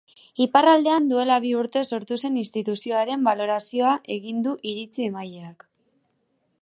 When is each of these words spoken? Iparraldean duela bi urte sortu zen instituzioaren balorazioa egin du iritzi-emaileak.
Iparraldean 0.43 1.09
duela 1.11 1.35
bi 1.43 1.51
urte 1.63 1.83
sortu 1.97 2.17
zen 2.23 2.39
instituzioaren 2.43 3.27
balorazioa 3.29 3.93
egin 4.17 4.41
du 4.49 4.55
iritzi-emaileak. 4.71 5.69